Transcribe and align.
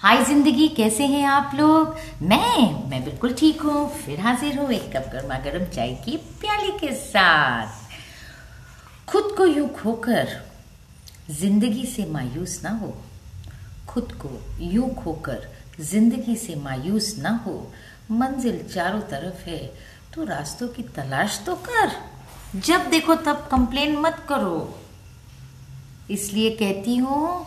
हाय 0.00 0.22
ज़िंदगी, 0.24 0.66
कैसे 0.68 1.06
हैं 1.06 1.24
आप 1.26 1.54
लोग? 1.54 1.96
मैं 2.22 2.88
मैं 2.90 3.02
बिल्कुल 3.04 3.32
ठीक 3.38 3.62
हूँ। 3.62 3.88
फिर 3.94 4.20
हाजिर 4.20 4.58
हूँ 4.58 4.70
एक 4.72 4.84
कप 4.92 5.08
गर्मा 5.12 5.38
गर्म 5.44 5.64
चाय 5.66 5.92
की 6.04 6.16
प्याली 6.40 6.70
के 6.78 6.92
साथ। 6.94 7.66
खुद 9.08 9.34
को 9.36 9.46
यूँ 9.46 9.68
खोकर, 9.70 10.28
ज़िंदगी 11.30 11.84
से 11.86 12.04
मायूस 12.12 12.60
ना 12.64 12.70
हो। 12.78 12.94
खुद 13.88 14.12
को 14.22 14.30
यूँ 14.64 14.94
खोकर, 14.94 15.48
ज़िंदगी 15.80 16.36
से 16.36 16.54
मायूस 16.54 17.14
ना 17.18 17.30
हो। 17.46 17.58
मंजिल 18.10 18.62
चारों 18.74 19.00
तरफ़ 19.10 19.48
है 19.48 19.60
तो 20.14 20.24
रास्तों 20.24 20.68
की 20.68 20.82
तलाश 20.96 21.42
तो 21.46 21.54
कर। 21.68 21.90
जब 22.60 22.88
देखो 22.90 23.14
तब 23.16 23.48
कंप्लेन 23.50 23.98
मत 23.98 24.24
करो। 24.28 24.56
इसलिए 26.10 26.56
कहती 26.56 26.96
हूँ 26.96 27.46